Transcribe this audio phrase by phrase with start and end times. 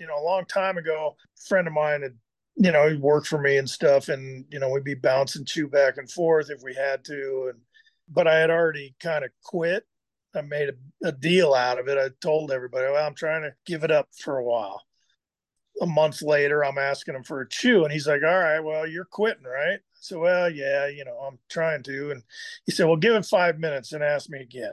[0.00, 2.16] you know, a long time ago, a friend of mine had,
[2.56, 5.68] you know, he worked for me and stuff, and you know, we'd be bouncing chew
[5.68, 7.60] back and forth if we had to, and
[8.08, 9.86] but I had already kind of quit.
[10.34, 11.98] I made a, a deal out of it.
[11.98, 14.82] I told everybody, well, I'm trying to give it up for a while.
[15.82, 18.86] A month later, I'm asking him for a chew, and he's like, "All right, well,
[18.86, 22.22] you're quitting, right?" I said, "Well, yeah, you know, I'm trying to." And
[22.64, 24.72] he said, "Well, give it five minutes and ask me again."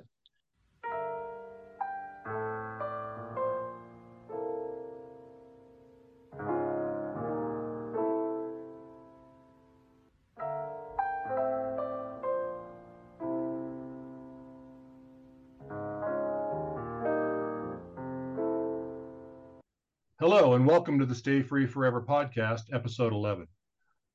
[20.39, 23.47] Hello, and welcome to the Stay Free Forever podcast, episode 11.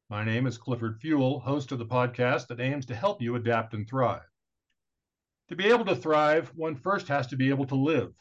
[0.09, 3.75] My name is Clifford Fuel, host of the podcast that aims to help you adapt
[3.75, 4.23] and thrive.
[5.49, 8.13] To be able to thrive, one first has to be able to live.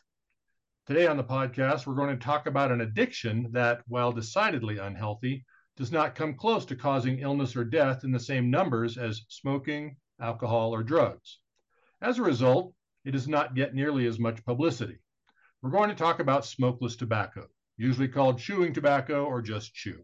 [0.88, 5.46] Today on the podcast, we're going to talk about an addiction that, while decidedly unhealthy,
[5.78, 9.96] does not come close to causing illness or death in the same numbers as smoking,
[10.20, 11.38] alcohol, or drugs.
[12.02, 12.74] As a result,
[13.06, 14.98] it does not get nearly as much publicity.
[15.62, 17.48] We're going to talk about smokeless tobacco
[17.82, 20.04] usually called chewing tobacco or just chew.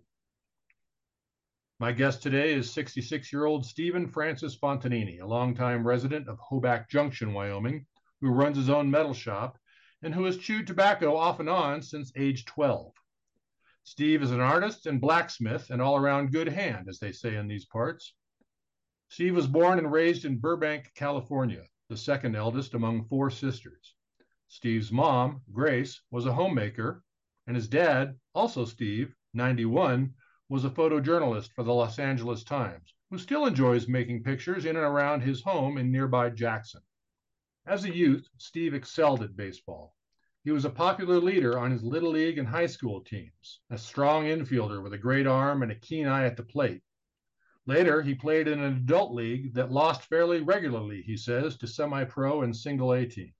[1.80, 6.89] My guest today is 66 year old Stephen Francis Fontanini, a longtime resident of Hoback
[6.89, 7.86] Junction, Wyoming,
[8.19, 9.59] who runs his own metal shop
[10.02, 12.92] and who has chewed tobacco off and on since age 12.
[13.84, 17.47] Steve is an artist and blacksmith and all around good hand, as they say in
[17.47, 18.16] these parts.
[19.09, 23.94] Steve was born and raised in Burbank, California, the second eldest among four sisters.
[24.47, 27.03] Steve's mom, Grace, was a homemaker
[27.48, 30.14] and his dad, also Steve, 91,
[30.50, 34.86] was a photojournalist for the Los Angeles Times, who still enjoys making pictures in and
[34.86, 36.81] around his home in nearby Jackson.
[37.66, 39.95] As a youth, Steve excelled at baseball.
[40.44, 44.25] He was a popular leader on his Little League and high school teams, a strong
[44.25, 46.81] infielder with a great arm and a keen eye at the plate.
[47.66, 52.06] Later, he played in an adult league that lost fairly regularly, he says, to semi
[52.06, 53.34] pro and single A teams.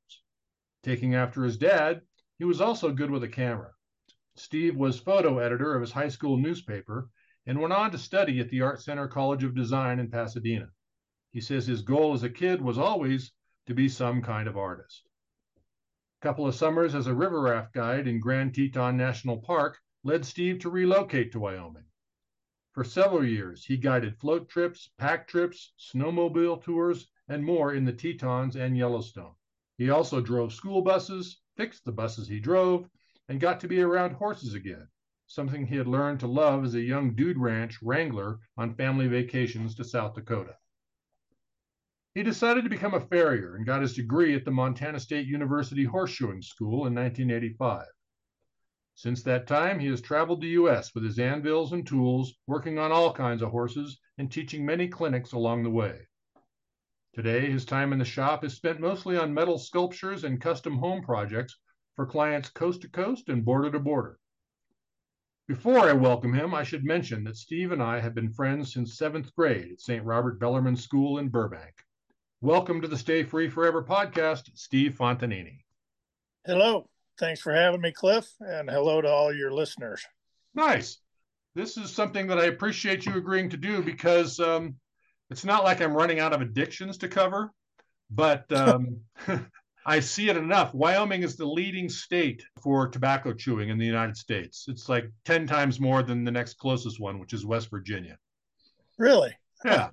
[0.84, 2.02] Taking after his dad,
[2.38, 3.72] he was also good with a camera.
[4.40, 7.10] Steve was photo editor of his high school newspaper
[7.46, 10.70] and went on to study at the Art Center College of Design in Pasadena.
[11.32, 13.32] He says his goal as a kid was always
[13.66, 15.08] to be some kind of artist.
[16.22, 20.26] A couple of summers as a river raft guide in Grand Teton National Park led
[20.26, 21.86] Steve to relocate to Wyoming.
[22.74, 27.94] For several years, he guided float trips, pack trips, snowmobile tours, and more in the
[27.94, 29.34] Tetons and Yellowstone.
[29.78, 32.88] He also drove school buses, fixed the buses he drove,
[33.30, 34.88] and got to be around horses again,
[35.28, 39.76] something he had learned to love as a young dude ranch wrangler on family vacations
[39.76, 40.56] to South Dakota.
[42.16, 45.86] He decided to become a farrier and got his degree at the Montana State University
[45.86, 47.86] Horseshoeing School in 1985.
[48.96, 50.96] Since that time, he has traveled the U.S.
[50.96, 55.34] with his anvils and tools, working on all kinds of horses and teaching many clinics
[55.34, 56.08] along the way.
[57.14, 61.04] Today, his time in the shop is spent mostly on metal sculptures and custom home
[61.04, 61.60] projects
[61.98, 64.20] for clients coast to coast and border to border.
[65.48, 68.98] Before I welcome him, I should mention that Steve and I have been friends since
[68.98, 70.06] seventh grade at St.
[70.06, 71.74] Robert Bellarmine School in Burbank.
[72.40, 75.64] Welcome to the Stay Free Forever podcast, Steve Fontanini.
[76.46, 76.88] Hello.
[77.18, 80.06] Thanks for having me, Cliff, and hello to all your listeners.
[80.54, 81.00] Nice.
[81.56, 84.76] This is something that I appreciate you agreeing to do because um,
[85.32, 87.52] it's not like I'm running out of addictions to cover,
[88.12, 88.98] but um,
[89.90, 90.74] I see it enough.
[90.74, 94.66] Wyoming is the leading state for tobacco chewing in the United States.
[94.68, 98.18] It's like 10 times more than the next closest one, which is West Virginia.
[98.98, 99.32] Really?
[99.64, 99.92] Yeah.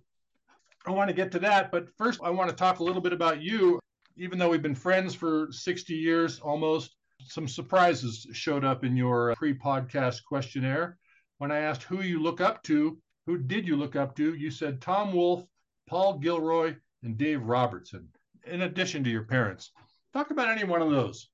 [0.85, 3.13] I want to get to that, but first I want to talk a little bit
[3.13, 3.79] about you.
[4.17, 9.33] Even though we've been friends for 60 years almost, some surprises showed up in your
[9.37, 10.99] pre podcast questionnaire.
[11.39, 14.51] When I asked who you look up to, who did you look up to, you
[14.51, 15.45] said Tom Wolfe,
[15.87, 16.75] Paul Gilroy,
[17.05, 18.09] and Dave Robertson,
[18.47, 19.73] in addition to your parents.
[20.13, 21.29] Talk about any one of those.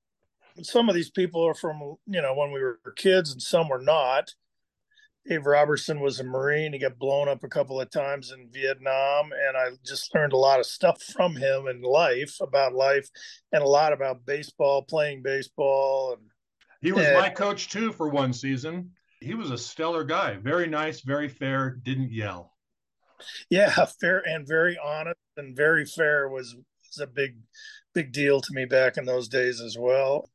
[0.63, 3.81] Some of these people are from, you know, when we were kids and some were
[3.81, 4.31] not.
[5.27, 6.73] Dave Robertson was a Marine.
[6.73, 9.31] He got blown up a couple of times in Vietnam.
[9.31, 13.07] And I just learned a lot of stuff from him in life about life
[13.51, 16.13] and a lot about baseball, playing baseball.
[16.17, 16.27] And
[16.81, 18.91] he was and, my coach too for one season.
[19.19, 20.37] He was a stellar guy.
[20.37, 22.53] Very nice, very fair, didn't yell.
[23.49, 26.55] Yeah, fair and very honest and very fair was,
[26.95, 27.37] was a big
[27.93, 30.29] big deal to me back in those days as well.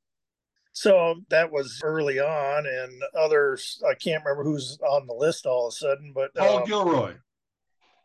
[0.73, 5.69] So that was early on, and others I can't remember who's on the list all
[5.69, 7.15] of a sudden, but Paul um, Gilroy.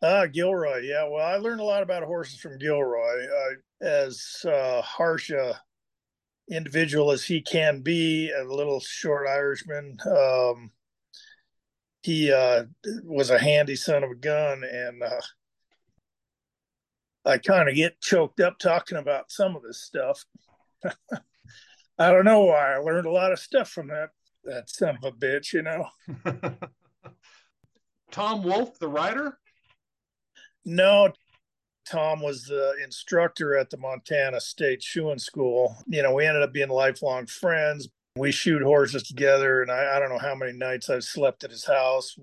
[0.04, 0.80] Ah, Gilroy.
[0.84, 3.26] Yeah, well, I learned a lot about horses from Gilroy.
[3.26, 5.60] Uh, as uh, harsh a
[6.50, 9.98] individual as he can be, a little short Irishman.
[10.06, 10.72] Um,
[12.04, 12.64] he uh,
[13.04, 15.22] was a handy son of a gun, and uh,
[17.26, 20.26] I kind of get choked up talking about some of this stuff.
[22.00, 22.74] I don't know why.
[22.74, 24.10] I learned a lot of stuff from that
[24.44, 25.86] that son of a bitch, you know.
[28.12, 29.38] Tom Wolf, the writer?
[30.66, 31.14] No,
[31.88, 35.78] Tom was the instructor at the Montana State Shoeing School.
[35.88, 37.90] You know, we ended up being lifelong friends.
[38.16, 41.52] We shoot horses together, and I, I don't know how many nights I've slept at
[41.52, 42.18] his house.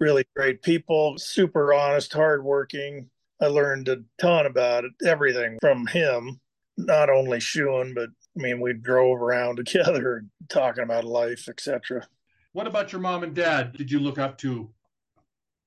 [0.00, 3.10] Really great people, super honest, hardworking.
[3.40, 6.40] I learned a ton about it, everything from him,
[6.76, 12.06] not only shoeing, but I mean, we drove around together talking about life, etc.
[12.52, 13.72] What about your mom and dad?
[13.76, 14.70] Did you look up to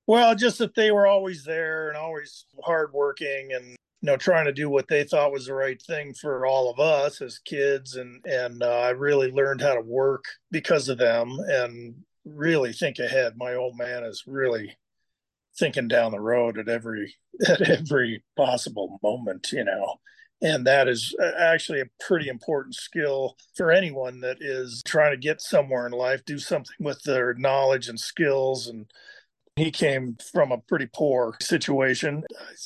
[0.08, 3.76] well, just that they were always there and always hardworking and you
[4.06, 7.20] know trying to do what they thought was the right thing for all of us
[7.20, 11.94] as kids and and uh, I really learned how to work because of them and
[12.24, 13.34] really think ahead.
[13.36, 14.74] My old man is really
[15.58, 17.14] thinking down the road at every
[17.48, 19.96] at every possible moment, you know.
[20.40, 25.16] And that is uh, actually a pretty important skill for anyone that is trying to
[25.16, 28.86] get somewhere in life, do something with their knowledge and skills and
[29.58, 32.22] he came from a pretty poor situation.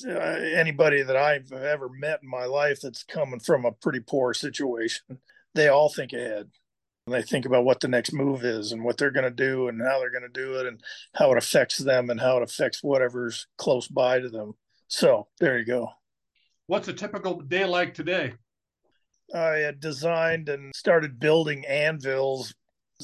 [0.07, 4.35] Uh, anybody that I've ever met in my life that's coming from a pretty poor
[4.35, 5.19] situation,
[5.55, 6.51] they all think ahead.
[7.07, 9.81] They think about what the next move is and what they're going to do and
[9.83, 10.81] how they're going to do it and
[11.15, 14.55] how it affects them and how it affects whatever's close by to them.
[14.87, 15.89] So there you go.
[16.67, 18.35] What's a typical day like today?
[19.35, 22.55] I had designed and started building anvils.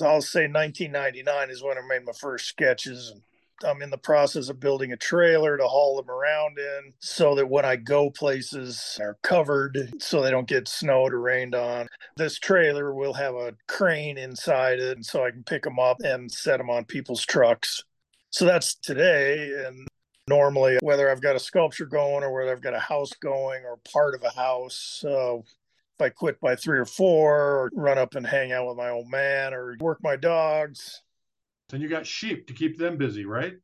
[0.00, 3.22] I'll say 1999 is when I made my first sketches and
[3.64, 7.48] I'm in the process of building a trailer to haul them around in so that
[7.48, 11.88] when I go places are covered so they don't get snowed or rained on.
[12.16, 16.30] This trailer will have a crane inside it so I can pick them up and
[16.30, 17.82] set them on people's trucks.
[18.30, 19.88] So that's today and
[20.28, 23.78] normally whether I've got a sculpture going or whether I've got a house going or
[23.92, 24.98] part of a house.
[25.00, 25.44] So
[25.98, 28.90] if I quit by three or four or run up and hang out with my
[28.90, 31.02] old man or work my dogs,
[31.72, 33.54] and you got sheep to keep them busy, right?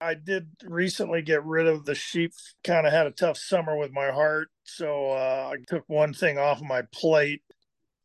[0.00, 2.32] I did recently get rid of the sheep.
[2.62, 6.38] Kind of had a tough summer with my heart, so uh, I took one thing
[6.38, 7.42] off of my plate,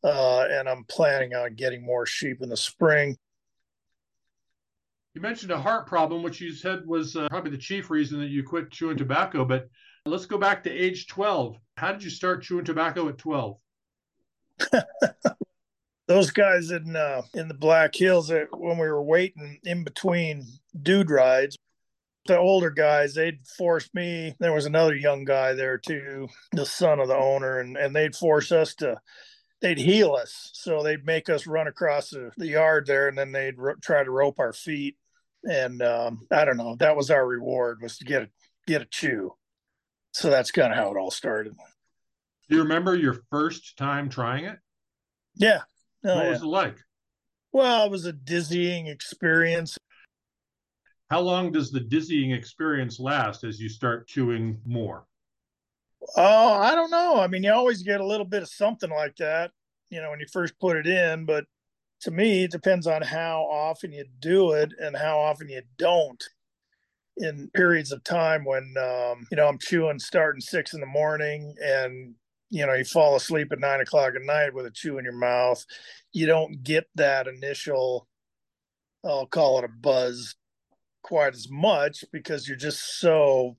[0.02, 3.16] uh, and I'm planning on getting more sheep in the spring.
[5.14, 8.30] You mentioned a heart problem, which you said was uh, probably the chief reason that
[8.30, 9.44] you quit chewing tobacco.
[9.44, 9.68] But
[10.06, 11.56] let's go back to age 12.
[11.76, 13.56] How did you start chewing tobacco at 12?
[16.06, 20.46] those guys in uh, in the Black Hills that when we were waiting in between
[20.80, 21.56] dude rides,
[22.26, 24.34] the older guys they'd force me.
[24.38, 28.16] There was another young guy there too, the son of the owner, and and they'd
[28.16, 29.00] force us to.
[29.60, 33.32] They'd heel us, so they'd make us run across the, the yard there, and then
[33.32, 34.96] they'd ro- try to rope our feet.
[35.42, 36.76] And um, I don't know.
[36.76, 38.28] That was our reward was to get a
[38.66, 39.34] get a chew.
[40.12, 41.54] So that's kind of how it all started.
[42.48, 44.58] Do you remember your first time trying it?
[45.34, 45.62] Yeah,
[46.04, 46.30] Oh, what yeah.
[46.30, 46.78] was it like?
[47.52, 49.78] Well, it was a dizzying experience.
[51.10, 55.06] How long does the dizzying experience last as you start chewing more?
[56.16, 57.20] Oh, I don't know.
[57.20, 59.52] I mean, you always get a little bit of something like that,
[59.90, 61.24] you know, when you first put it in.
[61.24, 61.44] But
[62.02, 66.22] to me, it depends on how often you do it and how often you don't.
[67.16, 71.54] In periods of time when, um, you know, I'm chewing starting six in the morning
[71.64, 72.16] and
[72.50, 75.16] you know you fall asleep at nine o'clock at night with a chew in your
[75.16, 75.64] mouth
[76.12, 78.06] you don't get that initial
[79.04, 80.34] i'll call it a buzz
[81.02, 83.56] quite as much because you're just so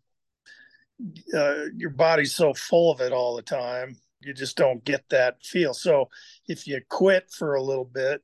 [1.36, 5.44] uh, your body's so full of it all the time you just don't get that
[5.44, 5.74] feel.
[5.74, 6.10] So
[6.48, 8.22] if you quit for a little bit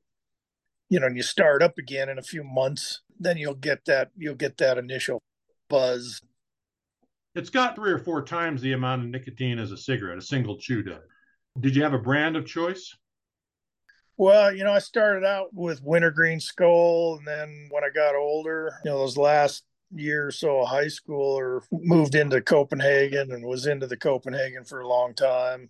[0.90, 4.12] you know and you start up again in a few months then you'll get that
[4.18, 5.22] you'll get that initial
[5.70, 6.22] buzz
[7.36, 10.58] it's got three or four times the amount of nicotine as a cigarette, a single
[10.58, 11.04] chew does.
[11.60, 12.96] Did you have a brand of choice?
[14.18, 18.72] Well, you know, I started out with wintergreen Skoal, and then when I got older,
[18.84, 23.46] you know, those last year or so of high school, or moved into Copenhagen and
[23.46, 25.70] was into the Copenhagen for a long time.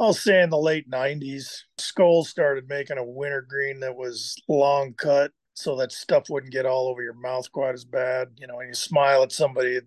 [0.00, 5.32] I'll say in the late 90s, Skoal started making a wintergreen that was long cut
[5.54, 8.28] so that stuff wouldn't get all over your mouth quite as bad.
[8.38, 9.80] You know, when you smile at somebody,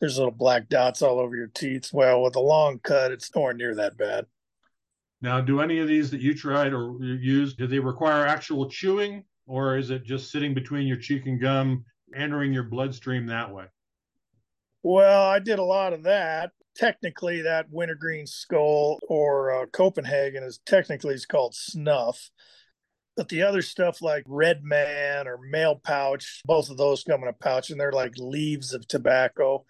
[0.00, 1.90] there's little black dots all over your teeth.
[1.92, 4.26] Well, with a long cut, it's nowhere near that bad.
[5.22, 9.24] Now, do any of these that you tried or used, do they require actual chewing
[9.46, 11.84] or is it just sitting between your cheek and gum,
[12.14, 13.64] entering your bloodstream that way?
[14.82, 16.52] Well, I did a lot of that.
[16.76, 22.30] technically that wintergreen Skoal or uh, Copenhagen is technically is called snuff.
[23.16, 27.28] But the other stuff like Red Man or Mail Pouch, both of those come in
[27.28, 29.64] a pouch and they're like leaves of tobacco.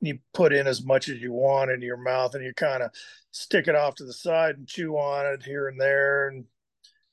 [0.00, 2.82] And you put in as much as you want into your mouth and you kind
[2.82, 2.90] of
[3.32, 6.44] stick it off to the side and chew on it here and there and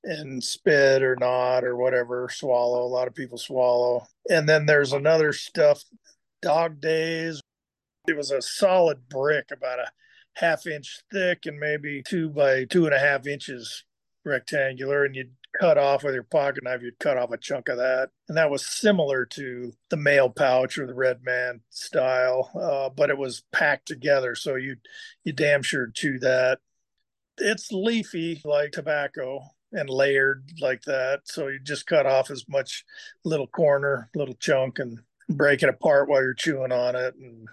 [0.04, 2.84] and spit or not or whatever, swallow.
[2.84, 4.08] A lot of people swallow.
[4.30, 5.84] And then there's another stuff,
[6.42, 7.42] dog days.
[8.08, 9.92] It was a solid brick, about a
[10.36, 13.84] half inch thick and maybe two by two and a half inches
[14.24, 15.04] rectangular.
[15.04, 18.10] And you'd cut off with your pocket knife, you'd cut off a chunk of that.
[18.28, 23.10] And that was similar to the mail pouch or the red man style, uh, but
[23.10, 24.36] it was packed together.
[24.36, 24.78] So you
[25.24, 26.60] you damn sure chew that.
[27.38, 31.22] It's leafy like tobacco and layered like that.
[31.26, 32.86] So you just cut off as much
[33.24, 35.00] little corner, little chunk and
[35.30, 37.16] break it apart while you're chewing on it.
[37.16, 37.48] And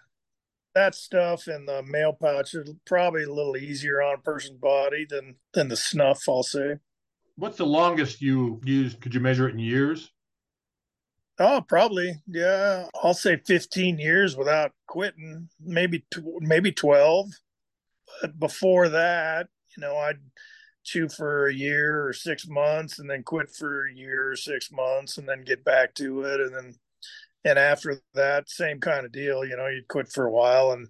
[0.74, 5.06] that stuff in the mail pouch is probably a little easier on a person's body
[5.08, 6.76] than than the snuff, I'll say.
[7.36, 9.00] What's the longest you used?
[9.00, 10.10] Could you measure it in years?
[11.38, 12.22] Oh, probably.
[12.28, 12.86] Yeah.
[13.02, 16.04] I'll say 15 years without quitting, maybe,
[16.38, 17.30] maybe 12.
[18.20, 20.20] But before that, you know, I'd
[20.84, 24.70] chew for a year or six months and then quit for a year or six
[24.70, 26.40] months and then get back to it.
[26.40, 26.74] And then,
[27.44, 30.86] and after that, same kind of deal, you know, you'd quit for a while and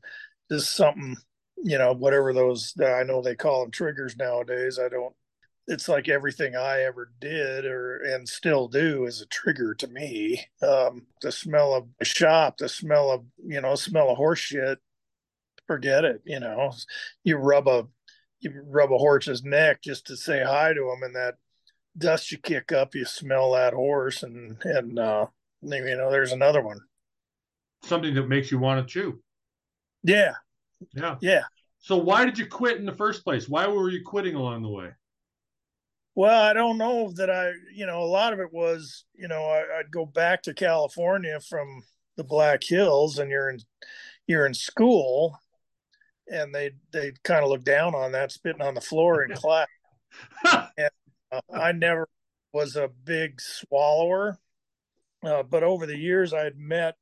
[0.52, 1.16] just something,
[1.62, 4.78] you know, whatever those, I know they call them triggers nowadays.
[4.78, 5.14] I don't
[5.66, 10.44] it's like everything I ever did or and still do is a trigger to me.
[10.62, 14.78] Um, the smell of a shop, the smell of you know, smell of horse shit.
[15.66, 16.22] Forget it.
[16.24, 16.72] You know,
[17.22, 17.86] you rub a
[18.40, 21.36] you rub a horse's neck just to say hi to him, and that
[21.96, 25.26] dust you kick up, you smell that horse, and and uh,
[25.62, 26.80] you know, there's another one.
[27.84, 29.20] Something that makes you want to chew.
[30.02, 30.34] Yeah.
[30.94, 31.16] Yeah.
[31.20, 31.44] Yeah.
[31.78, 33.48] So why did you quit in the first place?
[33.48, 34.90] Why were you quitting along the way?
[36.16, 39.42] Well, I don't know that I, you know, a lot of it was, you know,
[39.44, 41.82] I, would go back to California from
[42.16, 43.60] the Black Hills, and you're in,
[44.28, 45.36] you're in school,
[46.30, 49.66] and they they kind of look down on that, spitting on the floor in class.
[50.44, 50.90] and
[51.32, 52.08] uh, I never
[52.52, 54.38] was a big swallower,
[55.24, 56.96] uh, but over the years I had met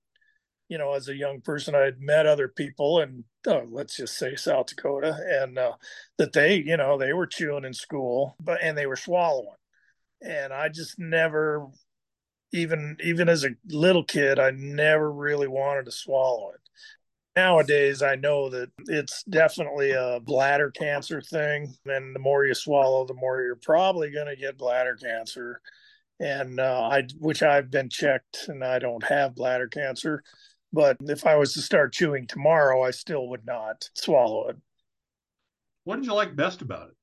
[0.73, 4.17] you know, as a young person, I had met other people and uh, let's just
[4.17, 5.73] say South Dakota, and uh,
[6.17, 9.59] that they, you know, they were chewing in school, but and they were swallowing,
[10.23, 11.67] and I just never,
[12.55, 16.61] even even as a little kid, I never really wanted to swallow it.
[17.37, 23.05] Nowadays, I know that it's definitely a bladder cancer thing, and the more you swallow,
[23.05, 25.61] the more you're probably going to get bladder cancer.
[26.21, 30.23] And uh, I, which I've been checked, and I don't have bladder cancer
[30.73, 34.57] but if I was to start chewing tomorrow, I still would not swallow it.
[35.85, 36.97] What did you like best about it?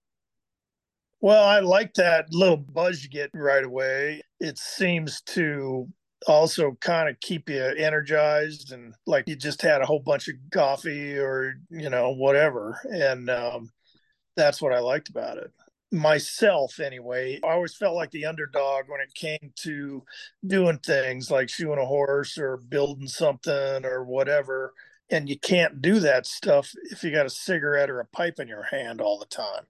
[1.22, 4.22] Well, I like that little buzz you get right away.
[4.40, 5.88] It seems to
[6.28, 10.36] also kind of keep you energized and like you just had a whole bunch of
[10.52, 12.80] coffee or, you know, whatever.
[12.86, 13.70] And um,
[14.38, 15.52] that's what I liked about it
[15.92, 17.40] myself anyway.
[17.44, 20.04] I always felt like the underdog when it came to
[20.46, 24.74] doing things like shoeing a horse or building something or whatever.
[25.10, 28.48] And you can't do that stuff if you got a cigarette or a pipe in
[28.48, 29.64] your hand all the time.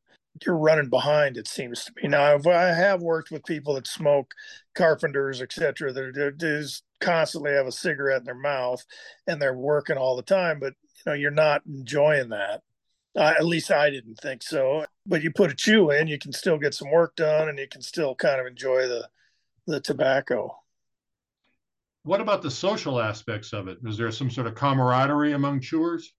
[0.45, 2.07] You're running behind, it seems to me.
[2.09, 4.33] Now, I have worked with people that smoke,
[4.73, 8.85] carpenters, etc., that just constantly have a cigarette in their mouth
[9.27, 12.61] and they're working all the time, but you know, you're not enjoying that.
[13.15, 14.85] Uh, at least I didn't think so.
[15.09, 17.67] But you put a chew in, you can still get some work done, and you
[17.67, 19.09] can still kind of enjoy the
[19.67, 20.55] the tobacco.
[22.03, 23.79] What about the social aspects of it?
[23.85, 26.13] Is there some sort of camaraderie among chewers?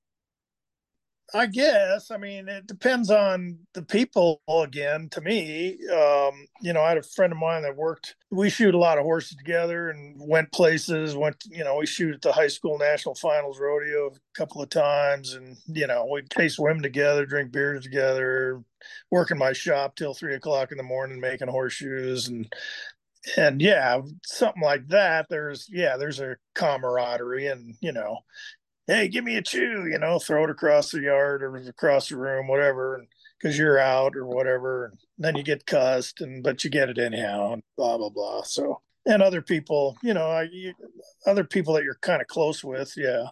[1.32, 2.10] I guess.
[2.10, 5.08] I mean, it depends on the people again.
[5.10, 8.16] To me, um, you know, I had a friend of mine that worked.
[8.30, 11.14] We shoot a lot of horses together and went places.
[11.16, 14.70] Went, you know, we shoot at the high school national finals rodeo a couple of
[14.70, 18.62] times, and you know, we'd case swim together, drink beers together,
[19.10, 22.52] work in my shop till three o'clock in the morning making horseshoes and
[23.36, 28.18] and yeah something like that there's yeah there's a camaraderie and you know
[28.90, 32.16] hey, give me a chew, you know, throw it across the yard or across the
[32.16, 33.06] room, whatever,
[33.38, 34.86] because you're out or whatever.
[34.86, 38.42] And then you get cussed, and but you get it anyhow, and blah blah blah.
[38.42, 40.74] So, and other people, you know, you,
[41.24, 43.26] other people that you're kind of close with, yeah.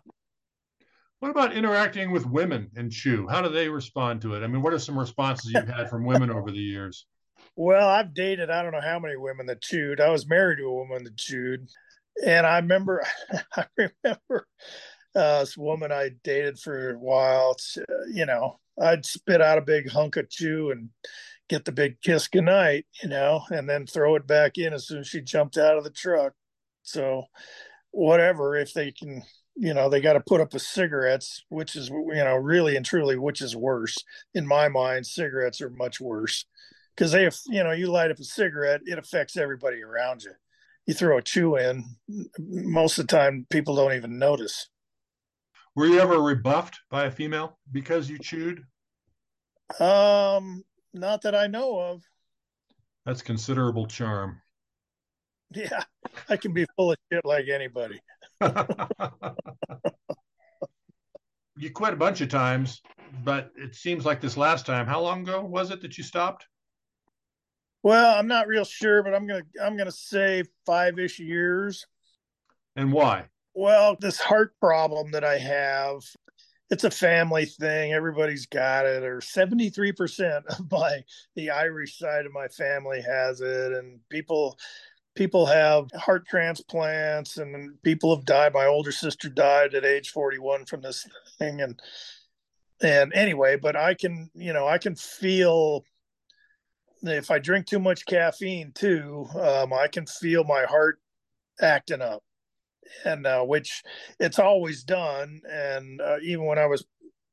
[1.19, 3.27] What about interacting with women in chew?
[3.27, 4.45] How do they respond to it?
[4.45, 7.07] I mean, what are some responses you've had from women over the years?
[7.55, 10.00] Well, I've dated I don't know how many women that chewed.
[10.00, 11.69] I was married to a woman that chewed,
[12.25, 13.05] and I remember,
[13.57, 14.47] I remember
[15.18, 17.56] uh, this woman I dated for a while,
[18.12, 20.90] you know, I'd spit out a big hunk of chew and
[21.48, 25.00] get the big kiss goodnight, you know, and then throw it back in as soon
[25.00, 26.34] as she jumped out of the truck.
[26.84, 27.25] So,
[27.90, 29.22] whatever, if they can,
[29.56, 32.87] you know, they got to put up with cigarettes, which is, you know, really and
[32.87, 33.96] truly, which is worse.
[34.34, 36.44] In my mind, cigarettes are much worse
[36.96, 40.32] because they, you know, you light up a cigarette, it affects everybody around you.
[40.87, 41.84] You throw a chew in,
[42.38, 44.68] most of the time, people don't even notice.
[45.78, 48.64] Were you ever rebuffed by a female because you chewed?
[49.78, 52.02] Um, not that I know of.
[53.06, 54.42] That's considerable charm.
[55.54, 55.85] Yeah,
[56.28, 58.00] I can be full of shit like anybody.
[61.56, 62.82] you quit a bunch of times,
[63.25, 64.87] but it seems like this last time.
[64.87, 66.44] How long ago was it that you stopped?
[67.82, 71.87] Well, I'm not real sure, but I'm gonna I'm gonna say five ish years.
[72.76, 73.28] And why?
[73.59, 76.05] Well, this heart problem that I have,
[76.71, 77.93] it's a family thing.
[77.93, 81.03] Everybody's got it, or 73% of my
[81.35, 84.57] the Irish side of my family has it, and people
[85.17, 88.55] people have heart transplants and people have died.
[88.55, 91.05] My older sister died at age 41 from this
[91.41, 91.83] thing, and
[92.81, 95.83] and anyway, but I can you know I can feel
[97.03, 101.00] if I drink too much caffeine too, um, I can feel my heart
[101.61, 102.23] acting up
[103.04, 103.83] and uh, which
[104.18, 105.40] it's always done.
[105.50, 106.85] And uh, even when I was,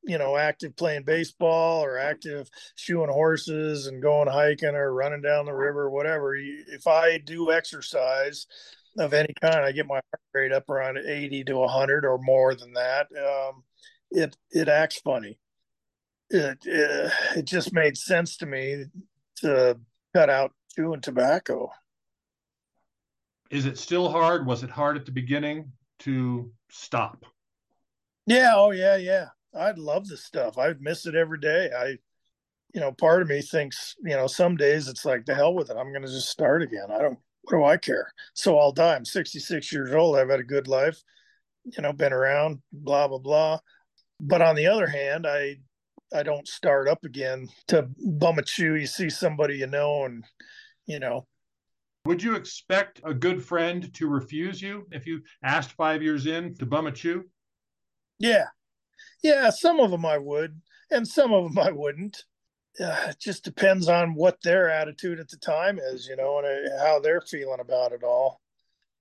[0.04, 5.46] you know, active playing baseball or active shoeing horses and going hiking or running down
[5.46, 8.48] the river, whatever, if I do exercise
[8.98, 12.56] of any kind, I get my heart rate up around 80 to 100 or more
[12.56, 13.08] than that.
[13.12, 13.64] Um,
[14.12, 15.38] it it acts funny.
[16.30, 18.86] It, it it just made sense to me
[19.38, 19.78] to
[20.14, 21.72] cut out chewing tobacco
[23.50, 24.46] is it still hard?
[24.46, 27.26] Was it hard at the beginning to stop?
[28.26, 28.54] Yeah.
[28.56, 28.98] Oh, yeah.
[28.98, 29.28] Yeah.
[29.58, 30.58] I'd love this stuff.
[30.58, 31.70] I'd miss it every day.
[31.78, 31.98] I,
[32.74, 35.70] you know, part of me thinks, you know, some days it's like the hell with
[35.70, 35.78] it.
[35.78, 36.88] I'm going to just start again.
[36.92, 38.12] I don't, what do I care?
[38.34, 38.96] So I'll die.
[38.96, 40.18] I'm 66 years old.
[40.18, 41.02] I've had a good life,
[41.64, 43.60] you know, been around, blah, blah, blah.
[44.20, 45.58] But on the other hand, I,
[46.14, 48.76] I don't start up again to bum a chew.
[48.76, 50.24] You see somebody you know, and
[50.86, 51.28] you know,
[52.06, 56.56] would you expect a good friend to refuse you if you asked five years in
[56.56, 57.26] to bum a chew?
[58.20, 58.46] Yeah.
[59.24, 62.24] Yeah, some of them I would, and some of them I wouldn't.
[62.80, 66.46] Uh, it just depends on what their attitude at the time is, you know, and
[66.48, 68.42] uh, how they're feeling about it all.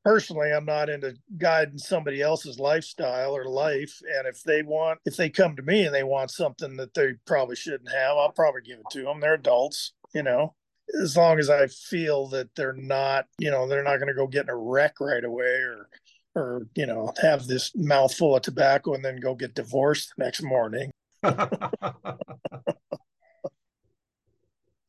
[0.05, 4.01] Personally, I'm not into guiding somebody else's lifestyle or life.
[4.17, 7.15] And if they want, if they come to me and they want something that they
[7.27, 9.21] probably shouldn't have, I'll probably give it to them.
[9.21, 10.55] They're adults, you know
[11.03, 14.27] as long as I feel that they're not, you know, they're not going to go
[14.27, 15.89] get in a wreck right away or,
[16.35, 20.43] or, you know, have this mouthful of tobacco and then go get divorced the next
[20.43, 20.91] morning.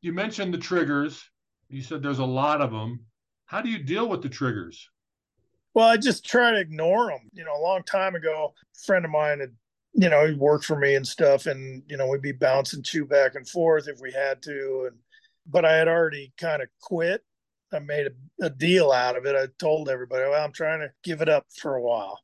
[0.00, 1.24] you mentioned the triggers.
[1.68, 3.06] You said there's a lot of them.
[3.46, 4.88] How do you deal with the triggers?
[5.74, 7.28] Well, I just try to ignore them.
[7.32, 9.52] You know, a long time ago, a friend of mine had,
[9.92, 13.04] you know, he worked for me and stuff, and you know, we'd be bouncing chew
[13.04, 14.96] back and forth if we had to, and
[15.48, 17.22] but I had already kind of quit.
[17.72, 19.34] I made a, a, deal out of it.
[19.34, 22.20] I told everybody, well, I'm trying to give it up for a while.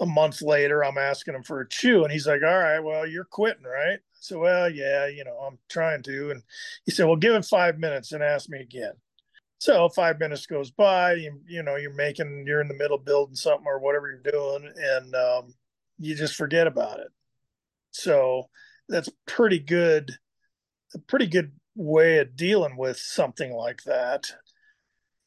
[0.00, 3.06] A month later, I'm asking him for a chew, and he's like, All right, well,
[3.06, 3.98] you're quitting, right?
[3.98, 6.30] I said, Well, yeah, you know, I'm trying to.
[6.30, 6.42] And
[6.84, 8.92] he said, Well, give it five minutes and ask me again.
[9.58, 13.34] So five minutes goes by, you, you know, you're making, you're in the middle building
[13.34, 15.54] something or whatever you're doing, and um,
[15.98, 17.08] you just forget about it.
[17.90, 18.44] So
[18.88, 20.12] that's pretty good,
[20.94, 24.32] a pretty good way of dealing with something like that.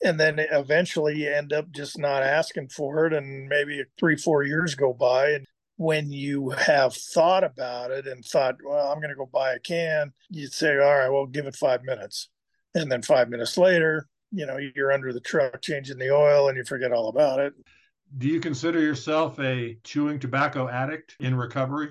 [0.03, 4.43] And then eventually you end up just not asking for it and maybe three four
[4.43, 5.45] years go by and
[5.77, 9.59] when you have thought about it and thought well i'm going to go buy a
[9.59, 12.29] can you'd say all right well give it five minutes.
[12.75, 16.57] And then five minutes later you know you're under the truck changing the oil and
[16.57, 17.53] you forget all about it.
[18.17, 21.89] Do you consider yourself a chewing tobacco addict in recovery?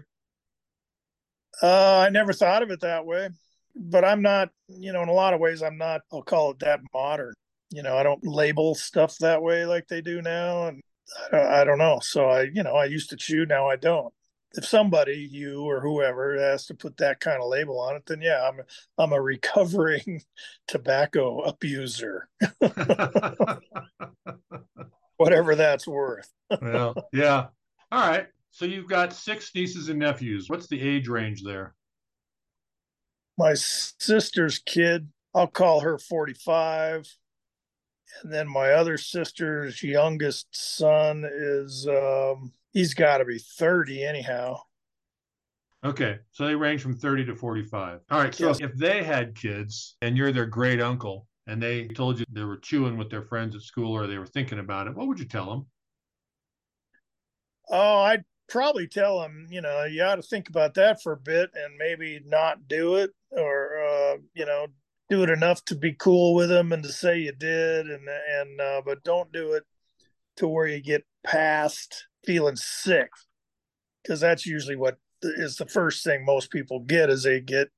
[1.62, 3.30] Uh, i never thought of it that way
[3.80, 6.58] but I'm not, you know, in a lot of ways, I'm not, I'll call it
[6.60, 7.32] that modern.
[7.70, 10.66] You know, I don't label stuff that way like they do now.
[10.66, 10.82] And
[11.32, 11.98] I, don't know.
[12.02, 14.12] So I, you know, I used to chew, now I don't.
[14.52, 18.20] If somebody, you or whoever, has to put that kind of label on it, then
[18.20, 18.60] yeah, I'm
[18.98, 20.22] I'm a recovering
[20.66, 22.28] tobacco abuser,
[25.18, 26.28] whatever that's worth.
[26.60, 27.46] well, yeah.
[27.92, 28.26] All right.
[28.50, 30.46] So you've got six nieces and nephews.
[30.48, 31.76] What's the age range there?
[33.40, 37.06] My sister's kid, I'll call her 45.
[38.22, 44.58] And then my other sister's youngest son is um, He's got to be 30 anyhow.
[45.84, 48.00] Okay, so they range from 30 to 45.
[48.10, 48.60] All right, so yes.
[48.60, 52.58] if they had kids and you're their great uncle and they told you they were
[52.58, 55.24] chewing with their friends at school or they were thinking about it, what would you
[55.24, 55.66] tell them?
[57.70, 61.16] Oh, I'd probably tell them, you know, you ought to think about that for a
[61.16, 64.66] bit and maybe not do it or, uh, you know,
[65.08, 68.60] do it enough to be cool with them and to say you did and, and,
[68.60, 69.62] uh, but don't do it
[70.36, 73.10] to where you get past feeling sick.
[74.02, 77.68] Because that's usually what is the first thing most people get is they get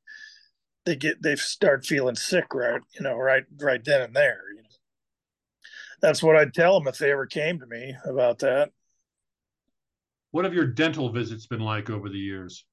[0.85, 4.63] they get they start feeling sick right you know right right then and there you
[4.63, 4.69] know.
[6.01, 8.71] That's what i'd tell them if they ever came to me about that
[10.33, 12.65] what have your dental visits been like over the years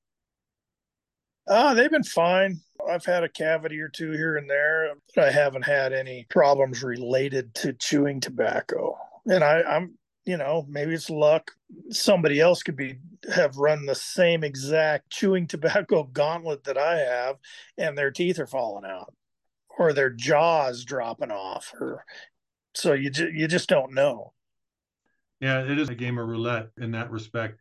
[1.47, 5.31] uh they've been fine i've had a cavity or two here and there but i
[5.31, 9.97] haven't had any problems related to chewing tobacco and I, i'm
[10.29, 11.51] you know, maybe it's luck.
[11.89, 12.99] Somebody else could be
[13.33, 17.37] have run the same exact chewing tobacco gauntlet that I have,
[17.79, 19.11] and their teeth are falling out,
[19.75, 22.05] or their jaws dropping off, or
[22.75, 24.33] so you ju- you just don't know.
[25.39, 27.59] Yeah, it is a game of roulette in that respect.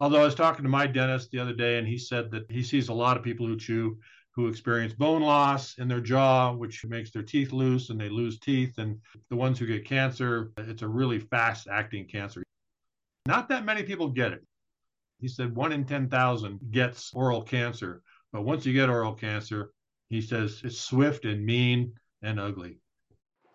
[0.00, 2.62] Although I was talking to my dentist the other day, and he said that he
[2.62, 3.98] sees a lot of people who chew
[4.32, 8.38] who experience bone loss in their jaw, which makes their teeth loose and they lose
[8.38, 8.78] teeth.
[8.78, 12.42] And the ones who get cancer, it's a really fast acting cancer.
[13.26, 14.44] Not that many people get it.
[15.20, 18.02] He said one in 10,000 gets oral cancer.
[18.32, 19.72] But once you get oral cancer,
[20.08, 22.78] he says it's swift and mean and ugly.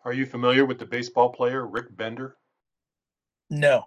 [0.03, 2.37] Are you familiar with the baseball player Rick Bender?
[3.49, 3.85] No.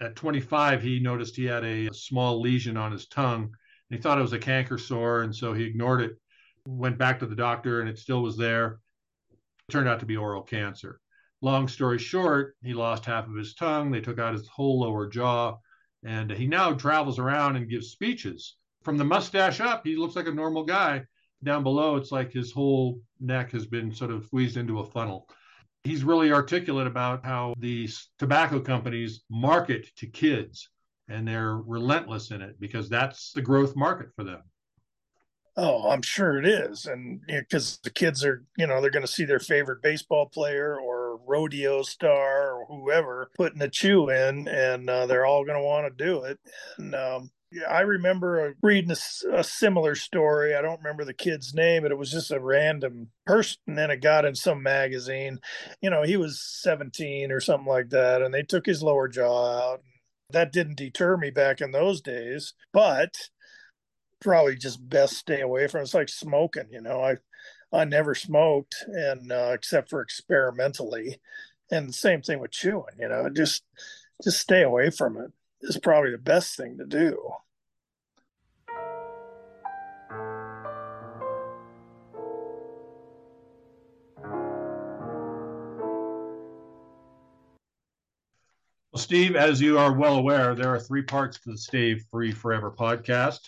[0.00, 3.54] At 25, he noticed he had a small lesion on his tongue
[3.92, 6.18] he thought it was a canker sore, and so he ignored it.
[6.66, 8.80] Went back to the doctor, and it still was there.
[9.30, 10.98] It turned out to be oral cancer.
[11.42, 13.90] Long story short, he lost half of his tongue.
[13.90, 15.58] They took out his whole lower jaw,
[16.04, 18.56] and he now travels around and gives speeches.
[18.82, 21.04] From the mustache up, he looks like a normal guy.
[21.44, 25.28] Down below, it's like his whole neck has been sort of squeezed into a funnel
[25.84, 30.68] he's really articulate about how these tobacco companies market to kids
[31.08, 34.42] and they're relentless in it because that's the growth market for them.
[35.54, 36.86] Oh, I'm sure it is.
[36.86, 39.82] And because you know, the kids are, you know, they're going to see their favorite
[39.82, 45.44] baseball player or rodeo star or whoever putting a chew in, and uh, they're all
[45.44, 46.38] going to want to do it.
[46.78, 50.54] And um, yeah, I remember reading a, a, similar story.
[50.54, 53.58] I don't remember the kid's name, but it was just a random person.
[53.66, 55.38] And it got in some magazine.
[55.80, 58.22] You know, he was 17 or something like that.
[58.22, 59.82] And they took his lower jaw out
[60.32, 63.14] that didn't deter me back in those days, but
[64.20, 65.84] probably just best stay away from it.
[65.84, 67.02] It's like smoking, you know.
[67.02, 67.16] I
[67.72, 71.20] I never smoked and uh, except for experimentally.
[71.70, 73.62] And same thing with chewing, you know, just
[74.22, 75.32] just stay away from it
[75.62, 77.18] is probably the best thing to do.
[88.94, 92.70] Steve, as you are well aware, there are three parts to the Stay Free Forever
[92.70, 93.40] podcast.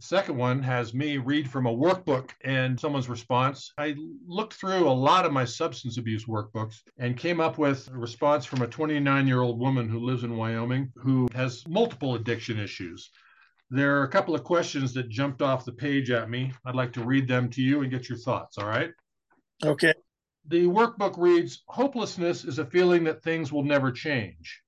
[0.00, 3.72] The second one has me read from a workbook and someone's response.
[3.78, 3.96] I
[4.28, 8.46] looked through a lot of my substance abuse workbooks and came up with a response
[8.46, 13.10] from a 29 year old woman who lives in Wyoming who has multiple addiction issues.
[13.70, 16.52] There are a couple of questions that jumped off the page at me.
[16.64, 18.92] I'd like to read them to you and get your thoughts, all right?
[19.64, 19.94] Okay.
[20.46, 24.62] The workbook reads Hopelessness is a feeling that things will never change.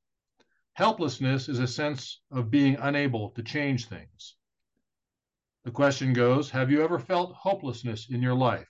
[0.74, 4.34] Helplessness is a sense of being unable to change things.
[5.64, 8.68] The question goes Have you ever felt hopelessness in your life?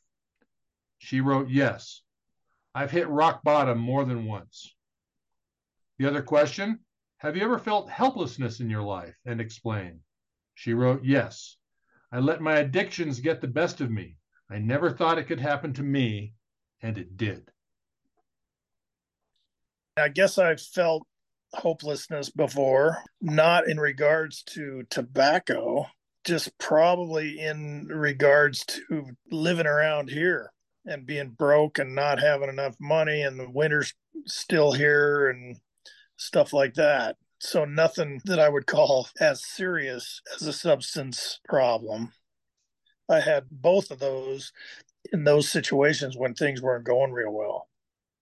[0.99, 2.03] She wrote, Yes.
[2.75, 4.75] I've hit rock bottom more than once.
[5.99, 6.81] The other question
[7.19, 10.01] Have you ever felt helplessness in your life and explain?
[10.55, 11.57] She wrote, Yes.
[12.13, 14.17] I let my addictions get the best of me.
[14.51, 16.35] I never thought it could happen to me,
[16.83, 17.49] and it did.
[19.97, 21.07] I guess I felt
[21.53, 25.87] hopelessness before, not in regards to tobacco,
[26.25, 30.53] just probably in regards to living around here
[30.87, 33.95] and being broke and not having enough money and the winter's
[34.27, 35.57] still here and
[36.17, 37.17] stuff like that.
[37.39, 42.13] So nothing that I would call as serious as a substance problem.
[43.09, 44.53] I had both of those
[45.13, 47.69] in those situations when things weren't going real well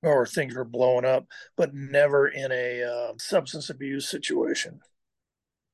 [0.02, 4.80] or things were blowing up, but never in a uh, substance abuse situation.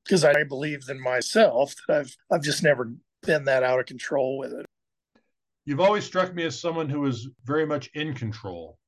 [0.04, 4.38] Because I believe in myself that I've I've just never been that out of control
[4.38, 4.66] with it.
[5.64, 8.78] You've always struck me as someone who is very much in control.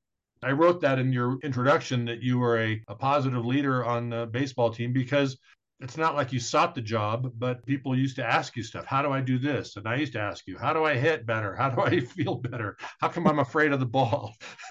[0.42, 4.26] I wrote that in your introduction that you were a, a positive leader on the
[4.26, 5.38] baseball team because
[5.80, 8.84] it's not like you sought the job, but people used to ask you stuff.
[8.86, 9.76] How do I do this?
[9.76, 11.54] And I used to ask you, how do I hit better?
[11.54, 12.76] How do I feel better?
[13.00, 14.34] How come I'm afraid of the ball?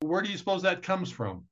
[0.00, 1.44] Where do you suppose that comes from?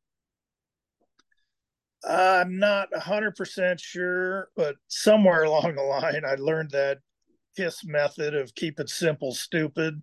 [2.07, 6.99] I'm not 100% sure, but somewhere along the line, I learned that
[7.57, 10.03] KISS method of keep it simple, stupid.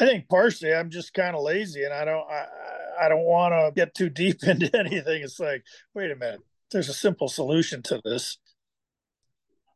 [0.00, 2.46] I think partially I'm just kind of lazy and I don't, I,
[3.02, 5.22] I don't want to get too deep into anything.
[5.22, 8.38] It's like, wait a minute, there's a simple solution to this.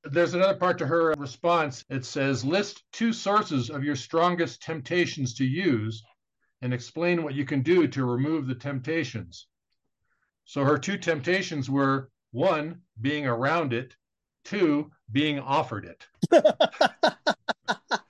[0.04, 1.84] There's another part to her response.
[1.90, 6.02] It says, list two sources of your strongest temptations to use
[6.62, 9.48] and explain what you can do to remove the temptations.
[10.46, 13.96] So her two temptations were one, being around it,
[14.44, 16.06] two, being offered it.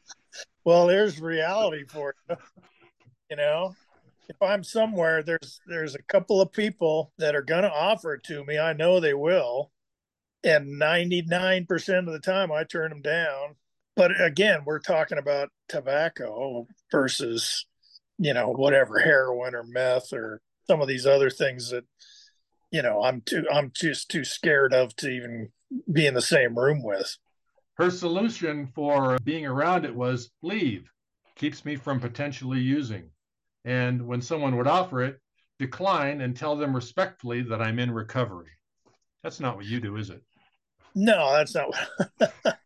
[0.64, 2.37] well, there's reality for you.
[3.31, 3.75] You know,
[4.29, 8.44] if I'm somewhere, there's there's a couple of people that are gonna offer it to
[8.44, 8.59] me.
[8.59, 9.72] I know they will.
[10.44, 13.57] And 99% of the time I turn them down.
[13.96, 17.66] But again, we're talking about tobacco versus,
[18.18, 21.85] you know, whatever, heroin or meth or some of these other things that
[22.71, 25.51] you know i'm too i'm just too scared of to even
[25.93, 27.17] be in the same room with.
[27.75, 30.89] Her solution for being around it was leave.
[31.37, 33.11] Keeps me from potentially using.
[33.65, 35.21] And when someone would offer it
[35.59, 38.51] decline and tell them respectfully that i'm in recovery.
[39.23, 40.23] That's not what you do is it?
[40.95, 42.33] No that's not what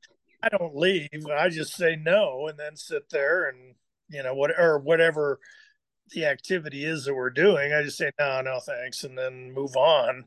[0.43, 1.09] i don't leave.
[1.33, 3.75] I just say no and then sit there and
[4.09, 5.41] you know what or whatever
[6.11, 7.73] the activity is that we're doing.
[7.73, 10.25] I just say, no, no, thanks, and then move on.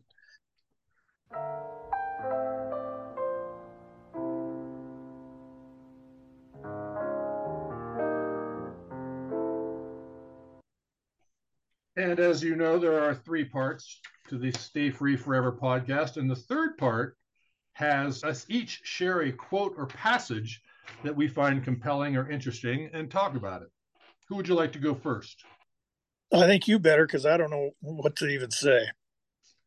[11.96, 16.17] And as you know, there are three parts to the Stay Free Forever podcast.
[16.17, 17.17] And the third part
[17.74, 20.62] has us each share a quote or passage
[21.04, 23.69] that we find compelling or interesting and talk about it.
[24.28, 25.43] Who would you like to go first?
[26.34, 28.88] I think you better because I don't know what to even say.